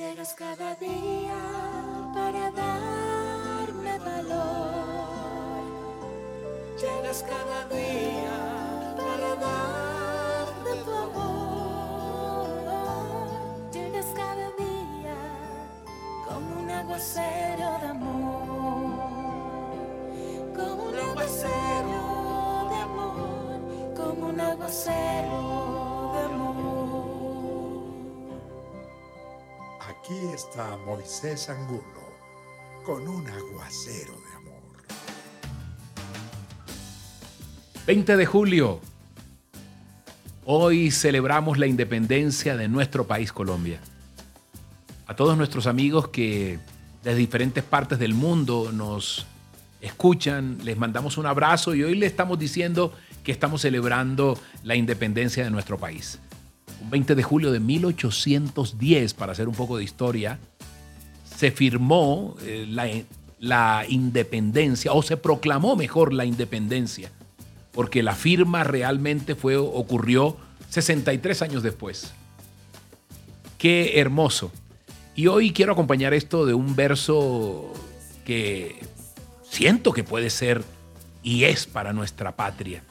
Llegas 0.00 0.32
cada 0.32 0.74
día 0.76 1.36
para 2.14 2.50
darme 2.52 3.98
valor. 3.98 5.62
Llegas 6.80 7.22
cada 7.22 7.68
día 7.68 8.96
para 8.96 9.34
darme 9.36 10.72
tu 10.86 10.90
amor. 10.90 12.48
Llegas 13.70 14.06
cada 14.16 14.50
día 14.52 15.18
como 16.26 16.60
un 16.60 16.70
aguacero 16.70 17.39
Aquí 30.02 30.18
está 30.34 30.78
Moisés 30.86 31.50
Angulo 31.50 31.82
con 32.86 33.06
un 33.06 33.28
aguacero 33.28 34.14
de 34.14 34.36
amor. 34.36 34.62
20 37.86 38.16
de 38.16 38.26
julio. 38.26 38.80
Hoy 40.46 40.90
celebramos 40.90 41.58
la 41.58 41.66
independencia 41.66 42.56
de 42.56 42.66
nuestro 42.68 43.06
país 43.06 43.30
Colombia. 43.30 43.78
A 45.06 45.14
todos 45.14 45.36
nuestros 45.36 45.66
amigos 45.66 46.08
que 46.08 46.58
desde 47.04 47.18
diferentes 47.18 47.62
partes 47.62 47.98
del 47.98 48.14
mundo 48.14 48.70
nos 48.72 49.26
escuchan, 49.82 50.58
les 50.64 50.78
mandamos 50.78 51.18
un 51.18 51.26
abrazo 51.26 51.74
y 51.74 51.82
hoy 51.82 51.94
le 51.94 52.06
estamos 52.06 52.38
diciendo 52.38 52.94
que 53.22 53.32
estamos 53.32 53.60
celebrando 53.60 54.38
la 54.64 54.76
independencia 54.76 55.44
de 55.44 55.50
nuestro 55.50 55.76
país. 55.76 56.18
Un 56.80 56.90
20 56.90 57.14
de 57.14 57.22
julio 57.22 57.52
de 57.52 57.60
1810, 57.60 59.14
para 59.14 59.32
hacer 59.32 59.48
un 59.48 59.54
poco 59.54 59.76
de 59.76 59.84
historia, 59.84 60.38
se 61.36 61.50
firmó 61.50 62.36
eh, 62.42 62.66
la, 62.68 62.88
la 63.38 63.84
independencia, 63.88 64.92
o 64.92 65.02
se 65.02 65.16
proclamó 65.16 65.76
mejor 65.76 66.12
la 66.12 66.24
independencia, 66.24 67.10
porque 67.72 68.02
la 68.02 68.14
firma 68.14 68.64
realmente 68.64 69.34
fue, 69.34 69.56
ocurrió 69.56 70.36
63 70.70 71.42
años 71.42 71.62
después. 71.62 72.12
Qué 73.58 74.00
hermoso. 74.00 74.50
Y 75.14 75.26
hoy 75.26 75.52
quiero 75.52 75.72
acompañar 75.72 76.14
esto 76.14 76.46
de 76.46 76.54
un 76.54 76.74
verso 76.76 77.72
que 78.24 78.80
siento 79.50 79.92
que 79.92 80.04
puede 80.04 80.30
ser 80.30 80.62
y 81.22 81.44
es 81.44 81.66
para 81.66 81.92
nuestra 81.92 82.36
patria. 82.36 82.82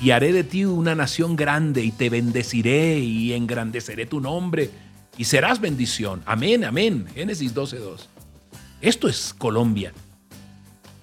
Y 0.00 0.12
haré 0.12 0.32
de 0.32 0.44
ti 0.44 0.64
una 0.64 0.94
nación 0.94 1.36
grande 1.36 1.84
y 1.84 1.92
te 1.92 2.08
bendeciré 2.08 2.98
y 3.00 3.34
engrandeceré 3.34 4.06
tu 4.06 4.20
nombre 4.20 4.70
y 5.18 5.24
serás 5.24 5.60
bendición. 5.60 6.22
Amén, 6.24 6.64
amén. 6.64 7.06
Génesis 7.14 7.54
12.2. 7.54 8.06
Esto 8.80 9.08
es 9.08 9.34
Colombia. 9.36 9.92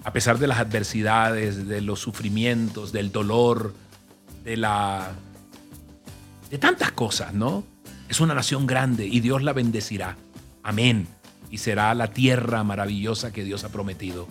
A 0.03 0.11
pesar 0.11 0.39
de 0.39 0.47
las 0.47 0.57
adversidades, 0.57 1.67
de 1.67 1.81
los 1.81 1.99
sufrimientos, 1.99 2.91
del 2.91 3.11
dolor, 3.11 3.75
de 4.43 4.57
la... 4.57 5.11
de 6.49 6.57
tantas 6.57 6.91
cosas, 6.93 7.33
¿no? 7.35 7.63
Es 8.09 8.19
una 8.19 8.33
nación 8.33 8.65
grande 8.65 9.05
y 9.05 9.19
Dios 9.19 9.43
la 9.43 9.53
bendecirá. 9.53 10.17
Amén. 10.63 11.07
Y 11.51 11.59
será 11.59 11.93
la 11.93 12.07
tierra 12.07 12.63
maravillosa 12.63 13.31
que 13.31 13.43
Dios 13.43 13.63
ha 13.63 13.69
prometido. 13.69 14.27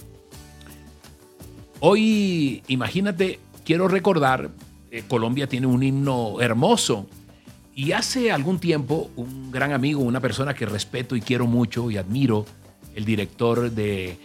Hoy, 1.78 2.62
imagínate, 2.67 3.39
quiero 3.67 3.89
recordar, 3.89 4.50
eh, 4.91 5.03
Colombia 5.06 5.48
tiene 5.48 5.67
un 5.67 5.83
himno 5.83 6.41
hermoso. 6.41 7.06
Y 7.75 7.92
hace 7.92 8.33
algún 8.33 8.59
tiempo, 8.59 9.11
un 9.17 9.50
gran 9.50 9.72
amigo, 9.72 10.00
una 10.00 10.20
persona 10.20 10.55
que 10.55 10.64
respeto 10.64 11.14
y 11.14 11.20
quiero 11.20 11.47
mucho 11.47 11.91
y 11.91 11.98
admiro, 11.98 12.47
el 12.94 13.05
director 13.05 13.70
de, 13.70 14.17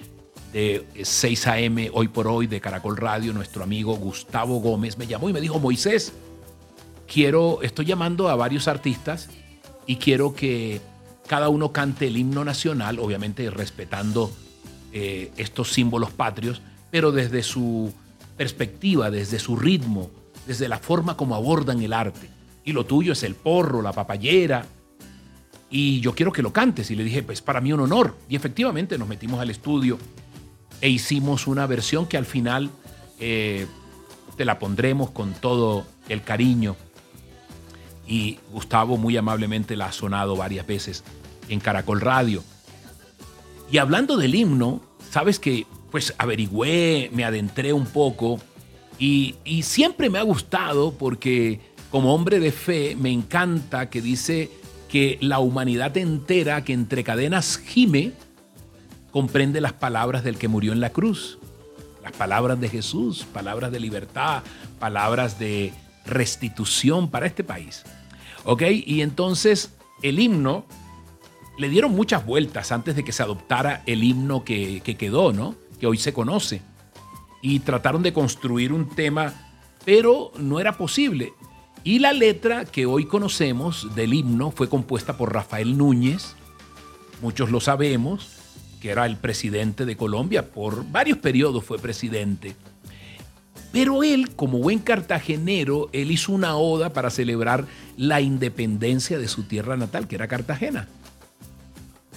de 0.54 0.86
6 1.04 1.48
AM, 1.48 1.78
hoy 1.92 2.08
por 2.08 2.28
hoy, 2.28 2.48
de 2.48 2.62
Caracol 2.62 2.96
Radio, 2.96 3.34
nuestro 3.34 3.64
amigo 3.64 3.98
Gustavo 3.98 4.62
Gómez, 4.62 4.98
me 4.98 5.08
llamó 5.08 5.28
y 5.28 5.34
me 5.34 5.42
dijo, 5.42 5.60
Moisés, 5.60 6.14
quiero, 7.12 7.62
estoy 7.62 7.86
llamando 7.86 8.30
a 8.30 8.36
varios 8.38 8.70
artistas 8.70 9.30
y 9.86 9.98
quiero 9.98 10.34
que 10.34 10.80
cada 11.28 11.50
uno 11.50 11.74
cante 11.74 12.08
el 12.08 12.16
himno 12.16 12.46
nacional, 12.46 13.00
obviamente 13.00 13.50
respetando 13.50 14.32
eh, 14.94 15.32
estos 15.36 15.74
símbolos 15.74 16.12
patrios, 16.12 16.62
pero 16.90 17.12
desde 17.12 17.44
su 17.44 17.94
perspectiva, 18.38 19.10
desde 19.10 19.40
su 19.40 19.56
ritmo, 19.56 20.10
desde 20.48 20.68
la 20.68 20.80
forma 20.80 21.18
como 21.18 21.36
abordan 21.36 21.82
el 21.82 21.94
arte. 21.94 22.30
Y 22.64 22.74
lo 22.74 22.86
tuyo 22.86 23.14
es 23.14 23.24
el 23.24 23.36
porro, 23.36 23.82
la 23.82 23.94
papayera. 23.94 24.66
Y 25.70 26.02
yo 26.02 26.14
quiero 26.14 26.32
que 26.32 26.42
lo 26.42 26.54
cantes. 26.54 26.92
Y 26.92 26.96
le 26.96 27.04
dije, 27.04 27.24
pues 27.24 27.42
para 27.42 27.62
mí 27.62 27.74
un 27.74 27.80
honor. 27.80 28.16
Y 28.30 28.36
efectivamente 28.36 28.98
nos 28.98 29.08
metimos 29.08 29.40
al 29.40 29.50
estudio 29.50 29.98
e 30.82 30.90
hicimos 30.90 31.48
una 31.48 31.66
versión 31.68 32.08
que 32.08 32.18
al 32.18 32.26
final 32.26 32.70
eh, 33.20 33.68
te 34.36 34.46
la 34.46 34.60
pondremos 34.60 35.12
con 35.12 35.34
todo 35.34 35.86
el 36.10 36.24
cariño. 36.24 36.76
Y 38.08 38.40
Gustavo 38.52 38.98
muy 38.98 39.16
amablemente 39.16 39.76
la 39.76 39.88
ha 39.88 39.92
sonado 39.92 40.36
varias 40.36 40.68
veces 40.68 41.04
en 41.48 41.60
Caracol 41.60 42.02
Radio. 42.02 42.44
Y 43.72 43.78
hablando 43.78 44.18
del 44.18 44.36
himno, 44.36 44.82
sabes 45.10 45.40
que 45.40 45.66
pues 45.92 46.16
averigüé, 46.18 47.10
me 47.14 47.26
adentré 47.26 47.74
un 47.74 47.86
poco 47.86 48.40
y, 48.98 49.36
siempre 49.64 50.10
me 50.10 50.20
ha 50.20 50.24
gustado 50.24 50.94
porque 50.94 51.60
como 51.90 52.14
hombre 52.14 52.40
de 52.40 52.52
fe 52.52 52.96
me 52.96 53.12
encanta 53.12 53.90
que 53.90 54.02
dice 54.02 54.50
que 54.90 55.18
la 55.22 55.40
humanidad 55.40 55.98
entera 55.98 56.64
que 56.64 56.74
entre 56.74 57.04
cadenas 57.04 57.58
gime 57.58 58.14
comprende 59.12 59.60
las 59.60 59.74
palabras 59.74 60.24
del 60.24 60.38
que 60.38 60.48
murió 60.48 60.72
en 60.72 60.80
la 60.80 60.92
cruz, 60.92 61.40
las 62.04 62.12
palabras 62.14 62.62
de 62.62 62.70
Jesús, 62.70 63.26
palabras 63.34 63.72
de 63.72 63.80
libertad, 63.80 64.44
palabras 64.80 65.40
de 65.40 65.74
restitución 66.06 67.10
para 67.10 67.26
este 67.26 67.44
país. 67.44 67.84
¿Ok? 68.46 68.64
Y 68.86 69.02
entonces 69.02 69.74
el 70.02 70.20
himno 70.20 70.66
le 71.58 71.70
dieron 71.70 71.92
muchas 71.92 72.26
vueltas 72.26 72.72
antes 72.72 72.96
de 72.96 73.04
que 73.04 73.12
se 73.12 73.24
adoptara 73.24 73.84
el 73.86 74.04
himno 74.04 74.44
que 74.44 74.82
quedó, 74.98 75.34
¿no? 75.34 75.56
Que 75.82 75.88
hoy 75.88 75.98
se 75.98 76.14
conoce. 76.14 76.62
Y 77.42 77.60
trataron 77.60 78.04
de 78.04 78.14
construir 78.14 78.72
un 78.72 78.88
tema, 78.88 79.34
pero 79.84 80.32
no 80.38 80.62
era 80.62 80.78
posible. 80.78 81.34
Y 81.84 82.00
la 82.00 82.14
letra 82.14 82.66
que 82.66 82.86
hoy 82.86 83.06
conocemos 83.06 83.94
del 83.96 84.14
himno 84.14 84.52
fue 84.52 84.70
compuesta 84.70 85.18
por 85.18 85.34
Rafael 85.34 85.78
Núñez, 85.78 86.36
muchos 87.24 87.50
lo 87.50 87.60
sabemos, 87.60 88.30
que 88.80 88.92
era 88.92 89.08
el 89.08 89.18
presidente 89.18 89.86
de 89.86 89.98
Colombia, 89.98 90.52
por 90.52 90.90
varios 90.92 91.18
periodos 91.18 91.66
fue 91.66 91.80
presidente. 91.80 92.56
Pero 93.72 94.04
él, 94.04 94.36
como 94.36 94.60
buen 94.60 94.80
cartagenero, 94.80 95.90
él 95.94 96.12
hizo 96.12 96.34
una 96.34 96.56
oda 96.58 96.94
para 96.94 97.10
celebrar 97.10 97.66
la 97.98 98.22
independencia 98.22 99.18
de 99.18 99.28
su 99.28 99.44
tierra 99.44 99.78
natal, 99.78 100.08
que 100.08 100.16
era 100.16 100.28
Cartagena. 100.28 100.88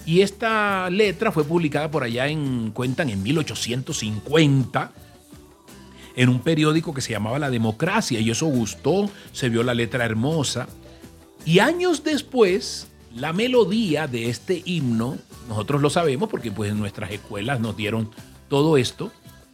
Y 0.05 0.21
esta 0.21 0.89
letra 0.89 1.31
fue 1.31 1.43
publicada 1.43 1.89
por 1.89 2.03
allá 2.03 2.27
en, 2.27 2.71
cuentan, 2.71 3.09
en 3.09 3.23
1850, 3.23 4.91
en 6.15 6.29
un 6.29 6.39
periódico 6.39 6.93
que 6.93 7.01
se 7.01 7.11
llamaba 7.11 7.39
La 7.39 7.49
Democracia, 7.49 8.19
y 8.19 8.29
eso 8.29 8.45
gustó, 8.45 9.09
se 9.31 9.49
vio 9.49 9.63
la 9.63 9.73
letra 9.73 10.05
hermosa. 10.05 10.67
Y 11.43 11.59
años 11.59 12.03
después, 12.03 12.87
la 13.15 13.33
melodía 13.33 14.07
de 14.07 14.29
este 14.29 14.61
himno, 14.65 15.17
nosotros 15.47 15.81
lo 15.81 15.89
sabemos 15.89 16.29
porque 16.29 16.51
pues 16.51 16.71
en 16.71 16.79
nuestras 16.79 17.11
escuelas 17.11 17.59
nos 17.59 17.75
dieron 17.75 18.11
todo 18.47 18.77
esto, 18.77 19.11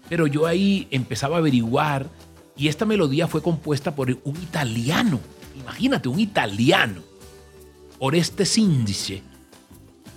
pero 0.10 0.28
yo 0.28 0.46
ahí 0.46 0.88
empezaba 0.92 1.38
a 1.38 1.40
averiguar 1.40 2.10
y 2.58 2.68
esta 2.68 2.86
melodía 2.86 3.28
fue 3.28 3.42
compuesta 3.42 3.96
por 3.96 4.10
un 4.10 4.36
italiano, 4.36 5.20
imagínate, 5.60 6.10
un 6.10 6.20
italiano, 6.20 7.02
Oreste 8.00 8.46
Sindice, 8.46 9.24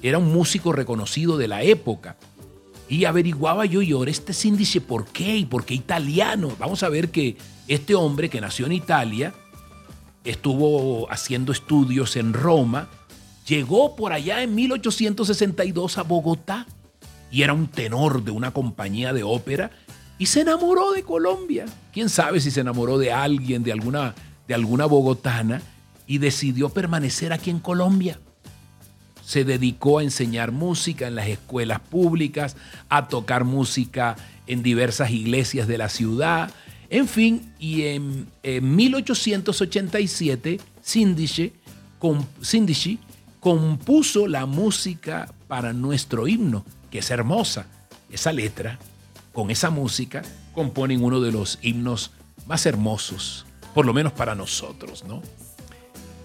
era 0.09 0.19
un 0.19 0.33
músico 0.33 0.73
reconocido 0.73 1.39
de 1.39 1.49
la 1.49 1.63
época. 1.63 2.17
Y 2.89 3.07
averiguaba 3.07 3.65
yo, 3.65 3.81
y 3.81 3.95
Oreste 3.95 4.35
Sindice, 4.35 4.83
¿por 4.83 5.07
qué? 5.07 5.39
¿Y 5.39 5.47
por 5.47 5.65
qué 5.65 5.73
italiano? 5.73 6.53
Vamos 6.59 6.83
a 6.83 6.91
ver 6.91 7.11
que 7.11 7.39
este 7.69 7.95
hombre 7.95 8.29
que 8.29 8.43
nació 8.43 8.67
en 8.67 8.73
Italia, 8.73 9.33
estuvo 10.23 11.11
haciendo 11.11 11.53
estudios 11.53 12.17
en 12.17 12.35
Roma, 12.35 12.89
llegó 13.47 13.97
por 13.97 14.13
allá 14.13 14.43
en 14.43 14.55
1862 14.55 15.97
a 15.97 16.03
Bogotá 16.03 16.67
y 17.31 17.43
era 17.43 17.55
un 17.55 17.69
tenor 17.69 18.23
de 18.23 18.31
una 18.31 18.51
compañía 18.51 19.15
de 19.15 19.23
ópera 19.23 19.71
y 20.19 20.27
se 20.27 20.43
enamoró 20.43 20.93
de 20.93 21.03
Colombia. 21.03 21.65
Quién 21.95 22.11
sabe 22.11 22.41
si 22.41 22.51
se 22.51 22.61
enamoró 22.61 22.99
de 22.99 23.11
alguien, 23.11 23.63
de 23.63 23.73
alguna, 23.73 24.15
de 24.47 24.55
alguna 24.55 24.85
bogotana 24.85 25.63
y 26.07 26.19
decidió 26.19 26.69
permanecer 26.69 27.33
aquí 27.33 27.49
en 27.49 27.59
Colombia. 27.59 28.21
Se 29.25 29.45
dedicó 29.45 29.99
a 29.99 30.03
enseñar 30.03 30.53
música 30.53 31.07
en 31.07 31.15
las 31.15 31.29
escuelas 31.29 31.81
públicas, 31.81 32.57
a 32.89 33.09
tocar 33.09 33.45
música 33.45 34.17
en 34.47 34.63
diversas 34.63 35.11
iglesias 35.11 35.67
de 35.67 35.79
la 35.79 35.89
ciudad. 35.89 36.51
En 36.91 37.09
fin, 37.09 37.53
y 37.59 37.83
en, 37.85 38.27
en 38.43 38.77
1887 38.77 40.61
Sindice, 40.83 41.53
com- 41.99 42.27
Sindici 42.43 42.99
compuso 43.41 44.27
la 44.27 44.47
música 44.47 45.33
para 45.49 45.73
nuestro 45.73 46.27
himno, 46.29 46.65
que 46.91 46.99
es 46.99 47.11
hermosa. 47.11 47.67
Esa 48.11 48.33
letra, 48.33 48.79
con 49.33 49.51
esa 49.51 49.71
música, 49.71 50.23
componen 50.53 51.03
uno 51.03 51.21
de 51.21 51.33
los 51.33 51.59
himnos 51.63 52.11
más 52.47 52.65
hermosos, 52.67 53.45
por 53.75 53.87
lo 53.87 53.93
menos 53.95 54.13
para 54.13 54.35
nosotros, 54.35 55.05
¿no? 55.05 55.23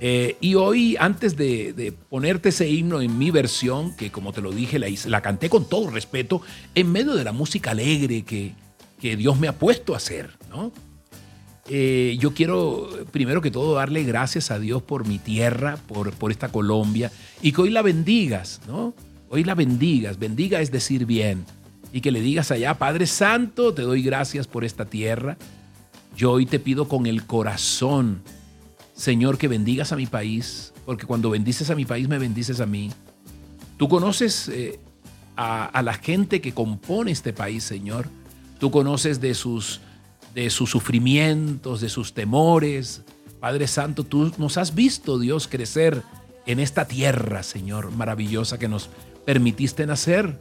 Eh, 0.02 0.38
y 0.40 0.56
hoy, 0.56 0.96
antes 1.00 1.36
de, 1.36 1.94
ponerte 2.10 2.50
ese 2.50 2.70
himno 2.70 3.02
en 3.02 3.18
mi 3.18 3.32
versión, 3.32 3.96
que 3.96 4.12
como 4.12 4.32
te 4.32 4.42
lo 4.42 4.52
dije, 4.52 4.80
la, 4.80 4.88
la 5.08 5.22
canté 5.22 5.50
con 5.50 5.68
todo 5.68 5.90
respeto, 5.90 6.42
en 6.76 6.92
medio 6.92 7.16
de 7.16 7.24
la 7.24 7.32
música 7.32 7.72
alegre 7.72 8.24
que, 8.24 8.54
que 9.00 9.16
Dios 9.16 9.40
me 9.40 9.48
ha 9.48 9.58
puesto 9.58 9.94
a 9.94 9.98
hacer, 9.98 10.32
¿no? 10.50 10.72
Eh, 11.72 12.18
yo 12.20 12.34
quiero, 12.34 12.90
primero 13.12 13.42
que 13.42 13.52
todo, 13.52 13.76
darle 13.76 14.04
gracias 14.04 14.50
a 14.50 14.58
Dios 14.58 14.82
por 14.82 15.08
mi 15.08 15.20
tierra, 15.20 15.78
por, 15.88 16.12
por 16.14 16.32
esta 16.32 16.50
Colombia, 16.50 17.12
y 17.42 17.52
que 17.52 17.62
hoy 17.62 17.70
la 17.70 17.84
bendigas, 17.84 18.62
¿no? 18.68 18.96
Hoy 19.30 19.44
la 19.44 19.54
bendigas. 19.54 20.18
Bendiga 20.18 20.62
es 20.62 20.72
decir 20.72 21.06
bien. 21.06 21.46
Y 21.94 22.02
que 22.02 22.12
le 22.12 22.22
digas 22.22 22.50
allá, 22.50 22.74
Padre 22.80 23.06
Santo, 23.06 23.74
te 23.74 23.84
doy 23.84 24.02
gracias 24.02 24.48
por 24.48 24.66
esta 24.66 24.86
tierra. 24.86 25.38
Yo 26.16 26.32
hoy 26.32 26.48
te 26.48 26.60
pido 26.60 26.88
con 26.88 27.06
el 27.06 27.26
corazón, 27.26 28.24
Señor, 29.00 29.38
que 29.38 29.48
bendigas 29.48 29.94
a 29.94 29.96
mi 29.96 30.08
país, 30.08 30.74
porque 30.86 31.06
cuando 31.06 31.30
bendices 31.30 31.70
a 31.70 31.76
mi 31.76 31.86
país, 31.86 32.10
me 32.10 32.18
bendices 32.18 32.60
a 32.60 32.66
mí. 32.66 32.92
Tú 33.78 33.88
conoces 33.88 34.50
eh, 34.50 34.78
a, 35.38 35.64
a 35.68 35.82
la 35.82 35.94
gente 35.94 36.42
que 36.42 36.54
compone 36.54 37.12
este 37.12 37.32
país, 37.32 37.64
Señor. 37.64 38.10
Tú 38.60 38.72
conoces 38.72 39.22
de 39.22 39.34
sus 39.36 39.80
de 40.36 40.50
sus 40.50 40.70
sufrimientos, 40.70 41.80
de 41.80 41.88
sus 41.88 42.14
temores. 42.14 43.04
Padre 43.40 43.68
Santo, 43.68 44.04
tú 44.04 44.34
nos 44.38 44.58
has 44.58 44.76
visto, 44.76 45.18
Dios, 45.18 45.48
crecer 45.48 46.04
en 46.46 46.60
esta 46.60 46.86
tierra, 46.86 47.42
Señor, 47.42 47.92
maravillosa 47.92 48.60
que 48.60 48.68
nos 48.68 48.90
permitiste 49.26 49.86
nacer. 49.86 50.38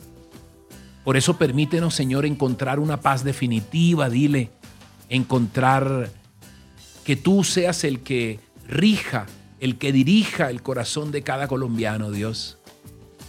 Por 1.04 1.16
eso 1.16 1.38
permítenos, 1.38 1.94
Señor, 1.94 2.26
encontrar 2.26 2.80
una 2.80 3.00
paz 3.00 3.22
definitiva, 3.22 4.10
dile, 4.10 4.50
encontrar 5.08 6.10
que 7.04 7.16
tú 7.16 7.44
seas 7.44 7.84
el 7.84 8.00
que 8.00 8.40
rija, 8.68 9.26
el 9.58 9.78
que 9.78 9.92
dirija 9.92 10.50
el 10.50 10.62
corazón 10.62 11.10
de 11.10 11.22
cada 11.22 11.48
colombiano, 11.48 12.10
Dios. 12.12 12.58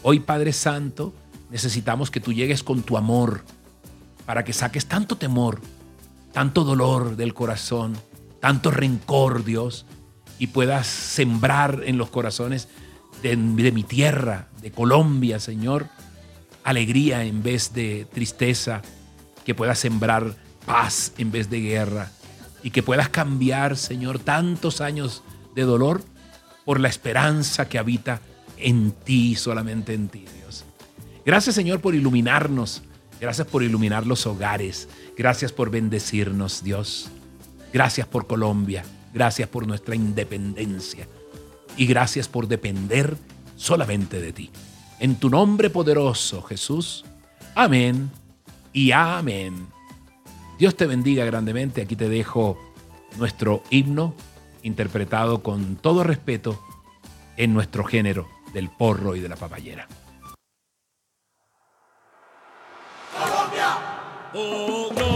Hoy, 0.03 0.19
Padre 0.19 0.53
Santo, 0.53 1.13
necesitamos 1.49 2.11
que 2.11 2.19
tú 2.19 2.33
llegues 2.33 2.63
con 2.63 2.83
tu 2.83 2.97
amor 2.97 3.43
para 4.25 4.43
que 4.43 4.53
saques 4.53 4.85
tanto 4.85 5.17
temor 5.17 5.59
tanto 6.31 6.63
dolor 6.63 7.15
del 7.15 7.33
corazón, 7.33 7.97
tanto 8.39 8.71
rencor, 8.71 9.43
Dios, 9.43 9.85
y 10.37 10.47
puedas 10.47 10.87
sembrar 10.87 11.81
en 11.85 11.97
los 11.97 12.09
corazones 12.09 12.69
de, 13.21 13.35
mi 13.35 13.83
tierra, 13.83 14.47
de 14.61 14.71
Colombia, 14.71 15.39
Señor, 15.39 15.87
alegría 16.63 17.23
en 17.23 17.43
vez 17.43 17.73
de 17.73 18.07
tristeza, 18.13 18.81
que 19.45 19.55
puedas 19.55 19.79
sembrar 19.79 20.35
paz 20.65 21.13
en 21.17 21.31
vez 21.31 21.49
de 21.49 21.61
guerra, 21.61 22.11
y 22.63 22.71
que 22.71 22.83
puedas 22.83 23.09
cambiar, 23.09 23.77
Señor, 23.77 24.19
tantos 24.19 24.81
años 24.81 25.23
de 25.55 25.63
dolor 25.63 26.03
por 26.65 26.79
la 26.79 26.89
esperanza 26.89 27.67
que 27.69 27.79
habita 27.79 28.21
en 28.57 28.91
ti, 28.91 29.35
solamente 29.35 29.93
en 29.93 30.09
ti, 30.09 30.25
Dios. 30.37 30.65
Gracias, 31.25 31.55
Señor, 31.55 31.81
por 31.81 31.95
iluminarnos 31.95 32.83
Gracias 33.19 33.47
por 33.47 33.63
iluminar 33.63 34.05
los 34.05 34.25
hogares. 34.25 34.87
Gracias 35.17 35.51
por 35.51 35.69
bendecirnos, 35.69 36.63
Dios. 36.63 37.09
Gracias 37.73 38.07
por 38.07 38.27
Colombia. 38.27 38.83
Gracias 39.13 39.49
por 39.49 39.67
nuestra 39.67 39.95
independencia. 39.95 41.07
Y 41.75 41.85
gracias 41.85 42.27
por 42.27 42.47
depender 42.47 43.17
solamente 43.55 44.21
de 44.21 44.33
ti. 44.33 44.51
En 44.99 45.15
tu 45.15 45.29
nombre 45.29 45.69
poderoso, 45.69 46.41
Jesús. 46.43 47.05
Amén 47.55 48.09
y 48.71 48.91
amén. 48.91 49.78
Dios 50.59 50.75
te 50.75 50.85
bendiga 50.85 51.23
grandemente. 51.23 51.81
Aquí 51.81 51.95
te 51.95 52.09
dejo 52.09 52.59
nuestro 53.17 53.63
himno 53.69 54.13
interpretado 54.61 55.41
con 55.41 55.77
todo 55.77 56.03
respeto 56.03 56.61
en 57.37 57.53
nuestro 57.53 57.85
género 57.85 58.27
del 58.53 58.69
porro 58.69 59.15
y 59.15 59.21
de 59.21 59.29
la 59.29 59.37
papayera. 59.37 59.87
Oh, 64.33 65.08